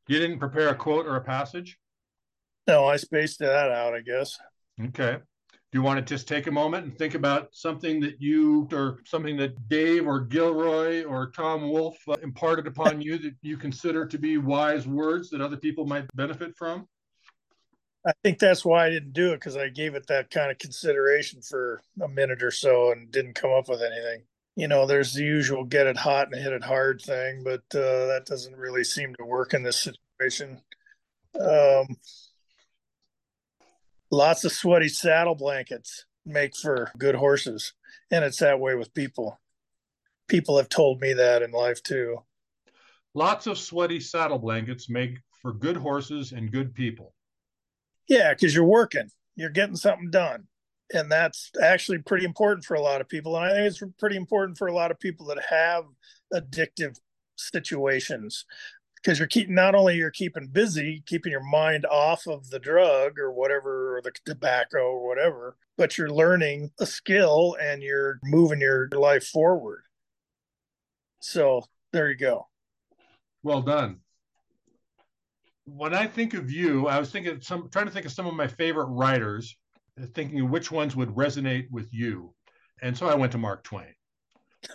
[0.08, 1.78] You didn't prepare a quote or a passage?
[2.66, 4.36] No, I spaced that out, I guess.
[4.82, 5.18] Okay.
[5.72, 8.98] Do you want to just take a moment and think about something that you or
[9.04, 14.06] something that Dave or Gilroy or Tom Wolf uh, imparted upon you that you consider
[14.06, 16.88] to be wise words that other people might benefit from?
[18.04, 20.58] I think that's why I didn't do it because I gave it that kind of
[20.58, 24.22] consideration for a minute or so and didn't come up with anything
[24.56, 28.06] you know, there's the usual get it hot and hit it hard thing, but uh,
[28.06, 30.62] that doesn't really seem to work in this situation.
[31.38, 31.86] Um,
[34.10, 37.74] lots of sweaty saddle blankets make for good horses,
[38.10, 39.38] and it's that way with people.
[40.26, 42.22] People have told me that in life too.
[43.12, 47.12] Lots of sweaty saddle blankets make for good horses and good people.
[48.08, 50.46] Yeah, because you're working, you're getting something done
[50.92, 54.16] and that's actually pretty important for a lot of people and i think it's pretty
[54.16, 55.84] important for a lot of people that have
[56.32, 56.98] addictive
[57.36, 58.44] situations
[58.96, 63.18] because you're keeping not only you're keeping busy keeping your mind off of the drug
[63.18, 68.60] or whatever or the tobacco or whatever but you're learning a skill and you're moving
[68.60, 69.82] your life forward.
[71.20, 72.48] So there you go.
[73.42, 73.98] Well done.
[75.64, 78.34] When i think of you i was thinking some trying to think of some of
[78.34, 79.56] my favorite writers
[80.14, 82.34] thinking which ones would resonate with you.
[82.82, 83.94] And so I went to Mark Twain.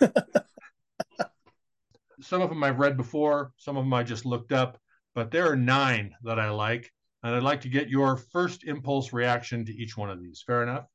[2.20, 4.78] some of them I've read before, some of them I just looked up,
[5.14, 6.90] but there are nine that I like.
[7.22, 10.42] And I'd like to get your first impulse reaction to each one of these.
[10.44, 10.86] Fair enough?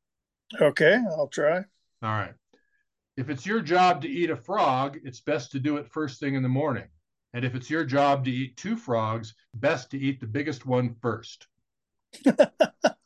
[0.60, 1.58] Okay, I'll try.
[1.58, 1.64] All
[2.02, 2.34] right.
[3.16, 6.36] If it's your job to eat a frog, it's best to do it first thing
[6.36, 6.88] in the morning.
[7.34, 10.96] And if it's your job to eat two frogs, best to eat the biggest one
[11.02, 11.48] first.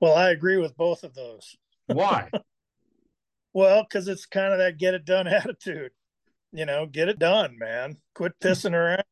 [0.00, 1.56] Well, I agree with both of those.
[1.86, 2.30] Why?
[3.52, 5.92] well, because it's kind of that get it done attitude.
[6.52, 7.96] You know, get it done, man.
[8.14, 9.04] Quit pissing around.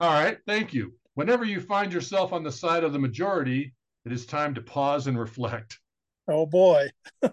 [0.00, 0.38] All right.
[0.46, 0.94] Thank you.
[1.14, 3.74] Whenever you find yourself on the side of the majority,
[4.06, 5.78] it is time to pause and reflect.
[6.26, 6.88] Oh, boy.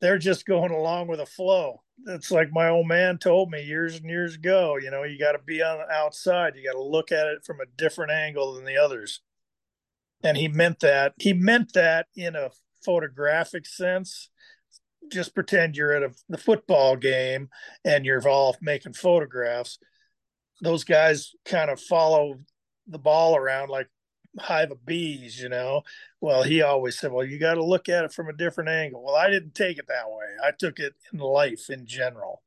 [0.00, 1.82] They're just going along with the flow.
[2.06, 4.78] It's like my old man told me years and years ago.
[4.80, 6.54] You know, you got to be on the outside.
[6.56, 9.20] You got to look at it from a different angle than the others
[10.22, 12.50] and he meant that he meant that in a
[12.84, 14.30] photographic sense
[15.10, 17.48] just pretend you're at a the football game
[17.84, 19.78] and you're all making photographs
[20.60, 22.40] those guys kind of follow
[22.86, 23.88] the ball around like
[24.38, 25.82] hive of bees, you know.
[26.20, 29.04] Well, he always said, Well, you got to look at it from a different angle.
[29.04, 30.26] Well, I didn't take it that way.
[30.42, 32.42] I took it in life in general.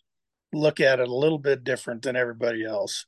[0.53, 3.05] Look at it a little bit different than everybody else.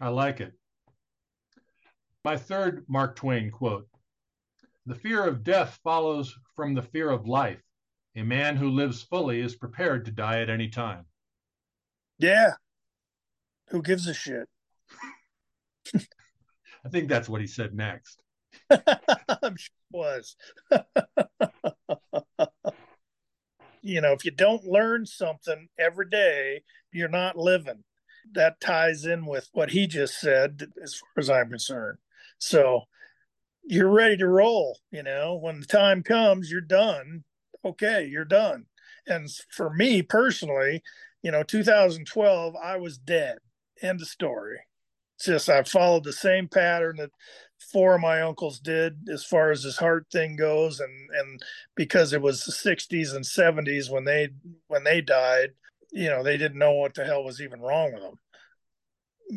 [0.00, 0.52] I like it.
[2.26, 3.86] My third Mark Twain quote
[4.84, 7.62] The fear of death follows from the fear of life.
[8.16, 11.04] A man who lives fully is prepared to die at any time.
[12.18, 12.54] Yeah.
[13.68, 14.48] Who gives a shit?
[15.94, 18.20] I think that's what he said next.
[18.70, 20.36] I'm sure it was.
[23.82, 27.84] you know, if you don't learn something every day, you're not living.
[28.32, 31.98] That ties in with what he just said, as far as I'm concerned.
[32.38, 32.82] So
[33.64, 34.78] you're ready to roll.
[34.90, 37.24] You know, when the time comes, you're done.
[37.64, 38.66] Okay, you're done.
[39.06, 40.82] And for me personally,
[41.22, 43.38] you know, 2012, I was dead.
[43.82, 44.58] End of story.
[45.16, 47.10] It's just I followed the same pattern that
[47.72, 51.42] four of my uncles did as far as this heart thing goes, and and
[51.74, 54.28] because it was the 60s and 70s when they
[54.68, 55.50] when they died,
[55.90, 58.18] you know, they didn't know what the hell was even wrong with them.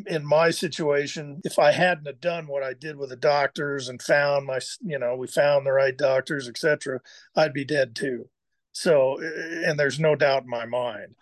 [0.06, 4.00] In my situation, if I hadn't have done what I did with the doctors and
[4.00, 7.00] found my, you know, we found the right doctors, etc.,
[7.34, 8.28] I'd be dead too.
[8.72, 11.16] So, eh, and there's no doubt in my mind.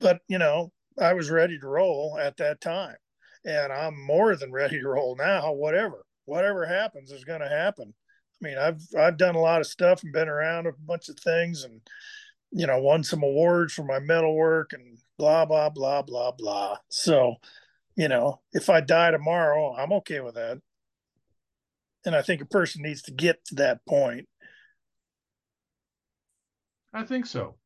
[0.00, 2.96] But you know, I was ready to roll at that time
[3.44, 5.52] and I'm more than ready to roll now.
[5.52, 7.94] Whatever, whatever happens is going to happen.
[8.42, 11.18] I mean, I've I've done a lot of stuff and been around a bunch of
[11.18, 11.80] things, and
[12.50, 16.76] you know, won some awards for my metal work and blah blah blah blah blah.
[16.88, 17.36] So,
[17.98, 20.60] you know, if I die tomorrow, I'm okay with that.
[22.06, 24.28] And I think a person needs to get to that point.
[26.94, 27.56] I think so.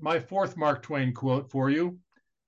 [0.00, 1.98] My fourth Mark Twain quote for you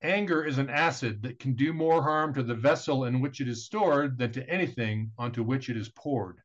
[0.02, 3.48] Anger is an acid that can do more harm to the vessel in which it
[3.48, 6.38] is stored than to anything onto which it is poured.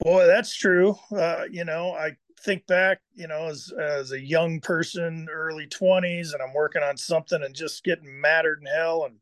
[0.00, 0.96] Boy, that's true.
[1.12, 6.32] Uh, you know, I think back, you know, as as a young person, early twenties,
[6.32, 9.16] and I'm working on something and just getting mattered in hell and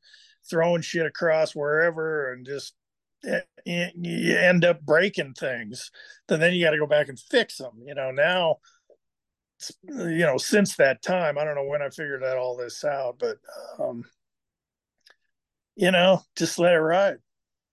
[0.49, 2.75] throwing shit across wherever, and just
[3.25, 3.41] eh,
[3.95, 5.91] you end up breaking things.
[6.29, 7.83] Then then you got to go back and fix them.
[7.85, 8.59] You know, now
[9.85, 13.19] you know, since that time, I don't know when I figured out all this out,
[13.19, 13.39] but
[13.79, 14.05] um,
[15.77, 17.19] you know, just let it ride.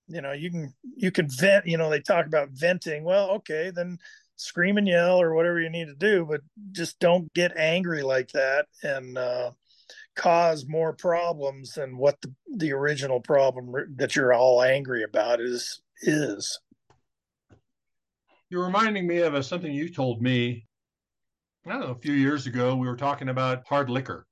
[0.08, 1.66] You know, you can you can vent.
[1.66, 3.04] You know, they talk about venting.
[3.04, 3.98] Well, okay, then
[4.36, 6.42] scream and yell or whatever you need to do, but
[6.72, 9.52] just don't get angry like that and uh,
[10.16, 15.82] cause more problems than what the the original problem that you're all angry about is
[16.02, 16.60] is.
[18.50, 20.68] You're reminding me of a, something you told me
[21.66, 24.28] I don't know, a few years ago, we were talking about hard liquor.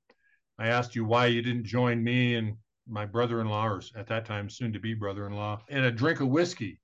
[0.58, 4.06] I asked you why you didn't join me and my brother in law, or at
[4.08, 6.78] that time, soon to be brother in law, in a drink of whiskey.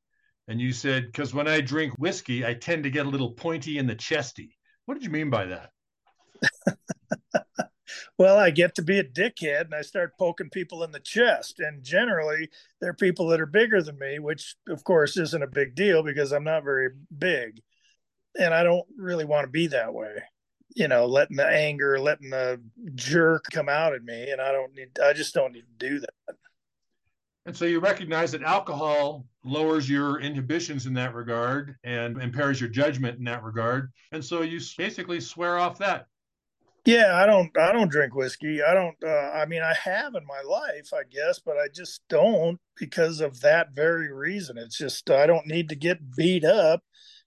[0.49, 3.79] And you said, because when I drink whiskey, I tend to get a little pointy
[3.79, 4.57] in the chesty.
[4.87, 5.71] What did you mean by that?
[8.19, 11.61] well, I get to be a dickhead and I start poking people in the chest.
[11.61, 12.49] And generally,
[12.81, 16.33] they're people that are bigger than me, which of course isn't a big deal because
[16.33, 17.61] I'm not very big.
[18.39, 20.23] And I don't really want to be that way
[20.75, 22.61] you know, letting the anger, letting the
[22.95, 24.31] jerk come out at me.
[24.31, 26.37] And I don't need, I just don't need to do that.
[27.47, 32.71] And so you recognize that alcohol lowers your inhibitions in that regard and impairs your
[32.71, 33.91] judgment in that regard.
[34.13, 36.07] And so you basically swear off that.
[36.85, 38.63] Yeah, I don't I don't drink whiskey.
[38.63, 42.01] I don't uh, I mean I have in my life, I guess, but I just
[42.09, 44.57] don't because of that very reason.
[44.57, 46.83] It's just I don't need to get beat up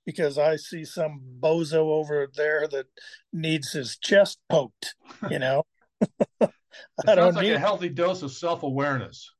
[0.06, 2.88] because I see some bozo over there that
[3.32, 4.96] needs his chest poked,
[5.30, 5.64] you know.
[6.42, 7.54] I don't like need...
[7.54, 9.32] a healthy dose of self awareness.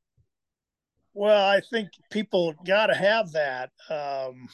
[1.14, 4.48] Well, I think people got to have that um,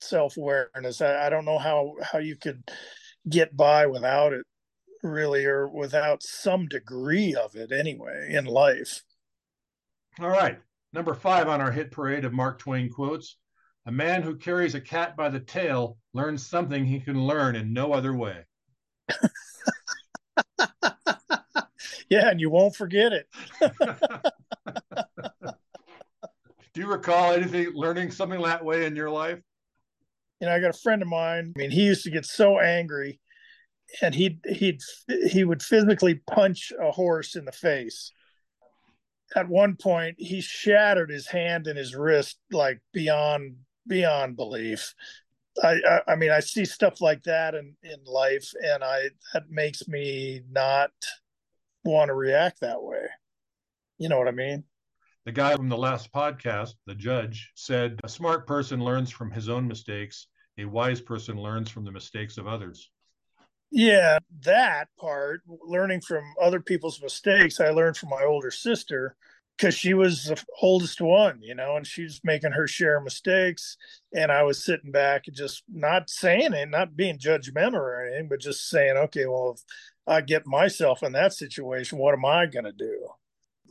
[0.00, 1.00] self awareness.
[1.00, 2.62] I, I don't know how how you could
[3.28, 4.44] get by without it,
[5.02, 9.02] really, or without some degree of it anyway in life.
[10.18, 10.58] All right,
[10.92, 13.36] number five on our hit parade of Mark Twain quotes.
[13.86, 17.72] A man who carries a cat by the tail learns something he can learn in
[17.72, 18.44] no other way.
[22.08, 23.28] yeah, and you won't forget it.
[26.74, 29.38] Do you recall anything learning something that way in your life?
[30.40, 31.52] You know, I got a friend of mine.
[31.54, 33.20] I mean, he used to get so angry,
[34.00, 34.80] and he'd he'd
[35.28, 38.10] he would physically punch a horse in the face.
[39.36, 43.56] At one point, he shattered his hand and his wrist like beyond
[43.86, 44.94] beyond belief.
[45.62, 49.50] I, I, I mean I see stuff like that in in life, and I that
[49.50, 50.90] makes me not
[51.84, 53.06] want to react that way.
[53.98, 54.64] You know what I mean?
[55.24, 59.48] The guy from the last podcast, the judge, said a smart person learns from his
[59.48, 60.26] own mistakes,
[60.58, 62.90] a wise person learns from the mistakes of others.
[63.70, 69.16] Yeah, that part, learning from other people's mistakes, I learned from my older sister
[69.56, 73.76] because she was the oldest one, you know, and she's making her share of mistakes.
[74.12, 78.28] And I was sitting back and just not saying it, not being judgmental or anything,
[78.28, 79.62] but just saying, okay, well, if
[80.06, 83.08] I get myself in that situation, what am I going to do?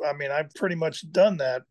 [0.06, 1.64] I mean, I've pretty much done that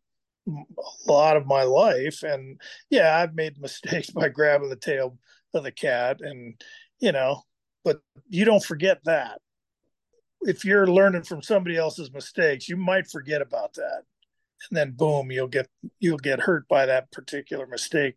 [0.49, 2.23] a lot of my life.
[2.23, 5.19] And yeah, I've made mistakes by grabbing the tail
[5.55, 6.61] of the cat and,
[7.01, 7.43] you know,
[7.85, 9.41] but you don't forget that.
[10.43, 14.03] If you're learning from somebody else's mistakes, you might forget about that.
[14.71, 15.69] And then boom, you'll get
[15.99, 18.17] you'll get hurt by that particular mistake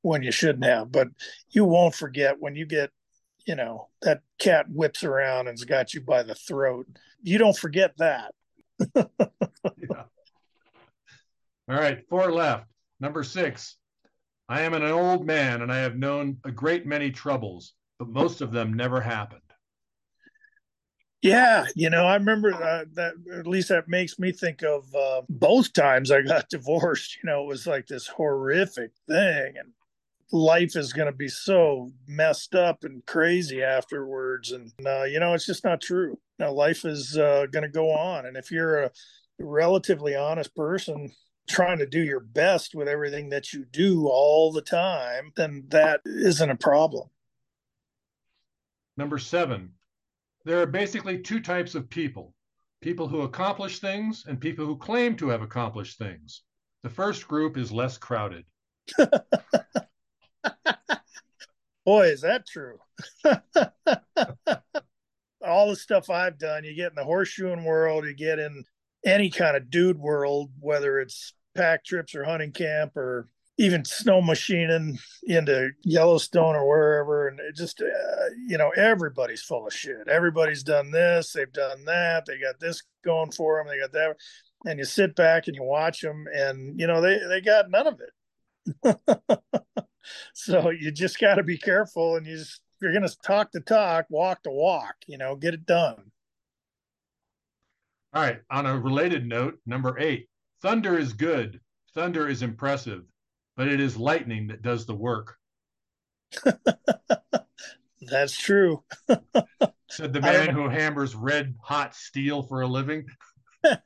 [0.00, 0.90] when you shouldn't have.
[0.90, 1.08] But
[1.50, 2.90] you won't forget when you get,
[3.46, 6.86] you know, that cat whips around and's got you by the throat.
[7.22, 8.32] You don't forget that.
[11.68, 12.66] All right, four left.
[13.00, 13.76] Number six.
[14.48, 18.40] I am an old man and I have known a great many troubles but most
[18.40, 19.40] of them never happened.
[21.22, 23.12] Yeah, you know, I remember uh, that.
[23.38, 27.18] At least that makes me think of uh, both times I got divorced.
[27.22, 29.70] You know, it was like this horrific thing, and
[30.32, 34.50] life is going to be so messed up and crazy afterwards.
[34.50, 36.18] And uh, you know, it's just not true.
[36.40, 38.90] Now, life is uh, going to go on, and if you're a
[39.38, 41.12] relatively honest person,
[41.48, 46.00] trying to do your best with everything that you do all the time, then that
[46.04, 47.08] isn't a problem.
[48.96, 49.72] Number seven,
[50.44, 52.34] there are basically two types of people
[52.82, 56.42] people who accomplish things and people who claim to have accomplished things.
[56.82, 58.44] The first group is less crowded.
[61.86, 62.78] Boy, is that true.
[65.46, 68.64] All the stuff I've done, you get in the horseshoeing world, you get in
[69.04, 73.28] any kind of dude world, whether it's pack trips or hunting camp or
[73.58, 77.28] even snow machining into Yellowstone or wherever.
[77.28, 80.08] And it just, uh, you know, everybody's full of shit.
[80.08, 84.16] Everybody's done this, they've done that, they got this going for them, they got that.
[84.64, 87.86] And you sit back and you watch them, and, you know, they, they got none
[87.88, 89.40] of it.
[90.34, 93.60] so you just got to be careful and you just, you're going to talk the
[93.60, 96.11] talk, walk the walk, you know, get it done.
[98.14, 98.40] All right.
[98.50, 100.28] On a related note, number eight,
[100.60, 101.60] thunder is good.
[101.94, 103.02] Thunder is impressive
[103.56, 105.36] but it is lightning that does the work.
[108.00, 108.82] That's true.
[109.90, 113.06] Said the man who hammers red hot steel for a living.
[113.62, 113.76] yeah,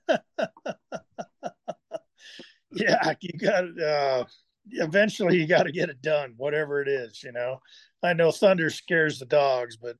[3.20, 4.24] you got uh
[4.70, 7.61] eventually you got to get it done whatever it is, you know.
[8.03, 9.97] I know thunder scares the dogs, but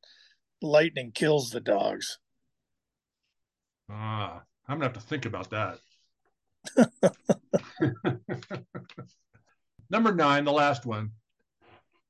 [0.63, 2.19] lightning kills the dogs.
[3.91, 5.79] Ah, I'm to have to think about that.
[9.91, 11.13] Number nine, the last one.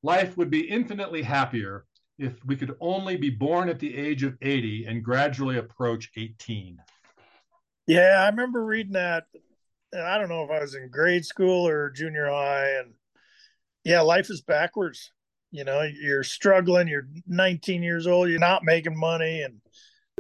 [0.03, 1.85] Life would be infinitely happier
[2.19, 6.79] if we could only be born at the age of 80 and gradually approach 18.
[7.87, 9.25] Yeah, I remember reading that.
[9.95, 12.79] I don't know if I was in grade school or junior high.
[12.81, 12.95] And
[13.85, 15.13] yeah, life is backwards.
[15.51, 19.43] You know, you're struggling, you're 19 years old, you're not making money.
[19.43, 19.61] And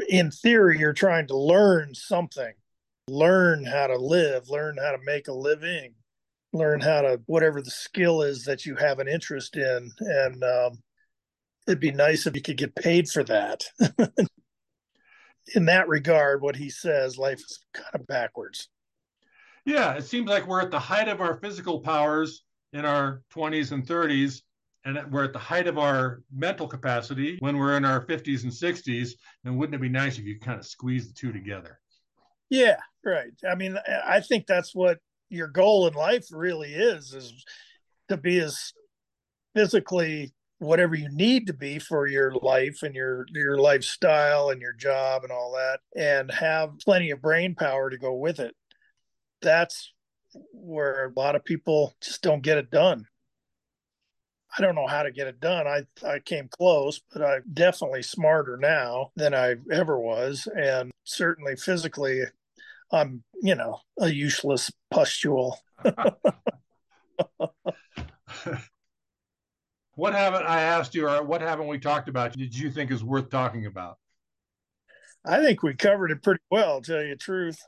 [0.08, 2.52] in theory, you're trying to learn something,
[3.08, 5.94] learn how to live, learn how to make a living
[6.56, 9.92] learn how to whatever the skill is that you have an interest in.
[10.00, 10.78] And um,
[11.66, 13.64] it'd be nice if you could get paid for that.
[15.54, 18.68] In that regard what he says life is kind of backwards.
[19.64, 22.42] Yeah it seems like we're at the height of our physical powers
[22.72, 24.42] in our 20s and 30s
[24.86, 28.52] and we're at the height of our mental capacity when we're in our 50s and
[28.52, 29.10] 60s
[29.44, 31.80] and wouldn't it be nice if you kind of squeeze the two together?
[32.48, 33.32] Yeah right.
[33.48, 33.76] I mean
[34.06, 37.44] i think that's what your goal in life really is is
[38.08, 38.72] to be as
[39.54, 44.72] physically whatever you need to be for your life and your your lifestyle and your
[44.72, 48.54] job and all that and have plenty of brain power to go with it.
[49.42, 49.92] That's
[50.52, 53.06] where a lot of people just don't get it done
[54.56, 58.02] i don't know how to get it done i i came close but i'm definitely
[58.02, 62.22] smarter now than i ever was and certainly physically
[62.92, 65.58] I'm, you know, a useless pustule.
[69.94, 72.32] what haven't I asked you, or what haven't we talked about?
[72.32, 73.98] Did you think is worth talking about?
[75.24, 76.80] I think we covered it pretty well.
[76.80, 77.58] tell you the truth.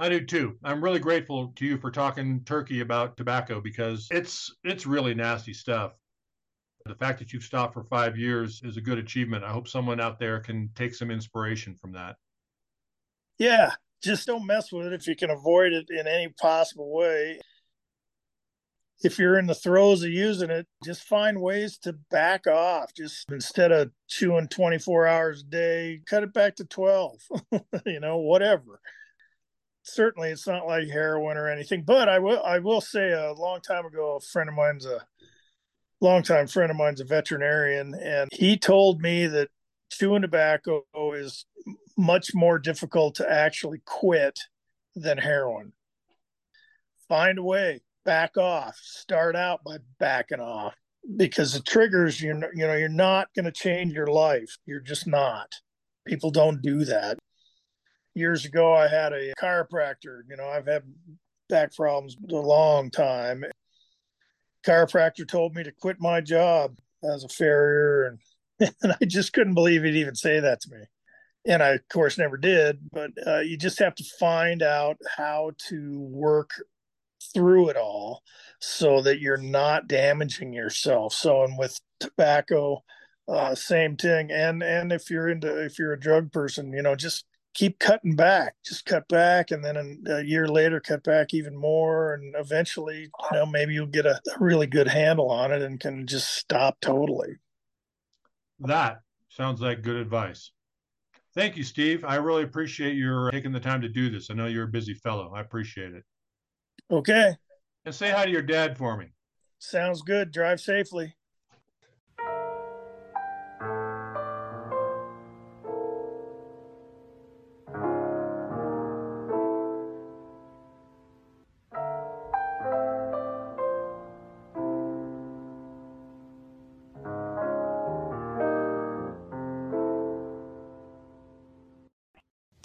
[0.00, 0.56] I do too.
[0.64, 5.52] I'm really grateful to you for talking turkey about tobacco because it's it's really nasty
[5.52, 5.92] stuff.
[6.86, 9.44] The fact that you've stopped for five years is a good achievement.
[9.44, 12.16] I hope someone out there can take some inspiration from that.
[13.36, 13.72] Yeah,
[14.02, 17.38] just don't mess with it if you can avoid it in any possible way.
[19.02, 22.94] If you're in the throes of using it, just find ways to back off.
[22.94, 27.16] Just instead of chewing 24 hours a day, cut it back to 12,
[27.86, 28.80] you know, whatever.
[29.82, 33.60] Certainly, it's not like heroin or anything, but I will, I will say a long
[33.60, 35.00] time ago, a friend of mine's a
[36.00, 39.48] longtime friend of mine's a veterinarian, and he told me that
[39.90, 41.46] chewing tobacco is
[41.96, 44.38] much more difficult to actually quit
[44.94, 45.72] than heroin.
[47.08, 50.74] Find a way, back off, start out by backing off
[51.16, 54.56] because the triggers you're you know you're not going to change your life.
[54.66, 55.52] You're just not.
[56.06, 57.18] People don't do that.
[58.14, 60.82] Years ago I had a chiropractor, you know, I've had
[61.48, 63.44] back problems a long time.
[64.66, 68.18] Chiropractor told me to quit my job as a farrier and
[68.82, 70.84] and I just couldn't believe he'd even say that to me
[71.46, 72.78] and I, of course, never did.
[72.92, 76.50] But uh, you just have to find out how to work
[77.34, 78.22] through it all
[78.60, 81.14] so that you're not damaging yourself.
[81.14, 82.82] So, and with tobacco,
[83.28, 84.30] uh, same thing.
[84.30, 88.16] And and if you're into if you're a drug person, you know, just keep cutting
[88.16, 88.54] back.
[88.64, 93.36] Just cut back, and then a year later, cut back even more, and eventually, you
[93.36, 96.78] know, maybe you'll get a, a really good handle on it and can just stop
[96.80, 97.36] totally.
[98.60, 100.52] That sounds like good advice.
[101.34, 102.04] Thank you, Steve.
[102.04, 104.30] I really appreciate your uh, taking the time to do this.
[104.30, 105.32] I know you're a busy fellow.
[105.34, 106.04] I appreciate it.
[106.90, 107.36] Okay.
[107.84, 109.06] And say hi to your dad for me.
[109.58, 110.32] Sounds good.
[110.32, 111.14] Drive safely.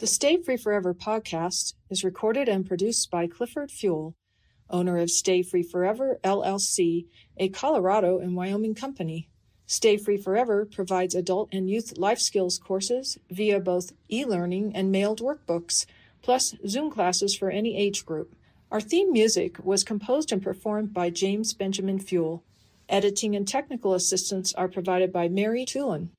[0.06, 4.14] The Stay Free Forever podcast is recorded and produced by Clifford Fuel,
[4.70, 9.30] owner of Stay Free Forever LLC, a Colorado and Wyoming company.
[9.66, 14.92] Stay Free Forever provides adult and youth life skills courses via both e learning and
[14.92, 15.88] mailed workbooks,
[16.22, 18.36] plus Zoom classes for any age group.
[18.72, 22.44] Our theme music was composed and performed by James Benjamin Fuel.
[22.88, 26.10] Editing and technical assistance are provided by Mary Tulin.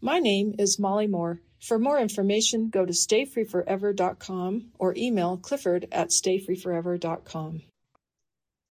[0.00, 1.40] My name is Molly Moore.
[1.64, 7.62] For more information, go to stayfreeforever.com or email clifford at stayfreeforever.com.